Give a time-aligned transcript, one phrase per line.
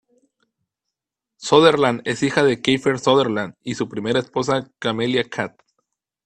[1.37, 5.61] Sutherland es hija de Kiefer Sutherland y su primera esposa, Camelia Kath.